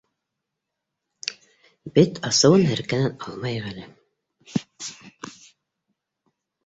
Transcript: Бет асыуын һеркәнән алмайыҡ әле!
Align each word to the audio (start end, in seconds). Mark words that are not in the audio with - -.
Бет 1.99 2.17
асыуын 2.29 2.65
һеркәнән 2.71 3.13
алмайыҡ 3.27 3.71
әле! 3.73 3.87